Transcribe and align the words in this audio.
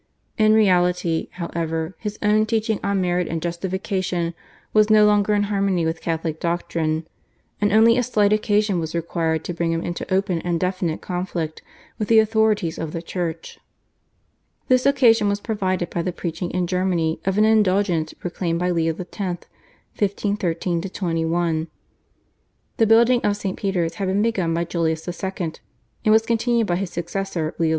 In 0.35 0.53
reality, 0.55 1.27
however, 1.33 1.95
his 1.99 2.17
own 2.23 2.47
teaching 2.47 2.79
on 2.83 3.01
merit 3.01 3.27
and 3.27 3.39
justification 3.39 4.33
was 4.73 4.89
no 4.89 5.05
longer 5.05 5.35
in 5.35 5.43
harmony 5.43 5.85
with 5.85 6.01
Catholic 6.01 6.39
doctrine, 6.39 7.07
and 7.61 7.71
only 7.71 7.99
a 7.99 8.01
slight 8.01 8.33
occasion 8.33 8.79
was 8.79 8.95
required 8.95 9.43
to 9.43 9.53
bring 9.53 9.71
him 9.71 9.83
into 9.83 10.11
open 10.11 10.41
and 10.41 10.59
definite 10.59 11.01
conflict 11.01 11.61
with 11.99 12.07
the 12.07 12.17
authorities 12.17 12.79
of 12.79 12.93
the 12.93 13.03
Church. 13.03 13.59
This 14.69 14.87
occasion 14.87 15.29
was 15.29 15.39
provided 15.39 15.91
by 15.91 16.01
the 16.01 16.11
preaching 16.11 16.49
in 16.49 16.65
Germany 16.65 17.19
of 17.23 17.37
an 17.37 17.45
Indulgence 17.45 18.15
proclaimed 18.15 18.57
by 18.57 18.71
Leo 18.71 18.93
X. 18.97 19.17
(1513 19.19 20.81
21). 20.81 21.67
The 22.77 22.87
building 22.87 23.21
of 23.23 23.37
St. 23.37 23.55
Peter's 23.55 23.93
had 24.01 24.07
been 24.07 24.23
begun 24.23 24.51
by 24.55 24.63
Julius 24.65 25.07
II. 25.07 25.29
and 26.03 26.11
was 26.11 26.25
continued 26.25 26.65
by 26.65 26.77
his 26.77 26.89
successor 26.89 27.53
Leo 27.59 27.69
X. 27.69 27.69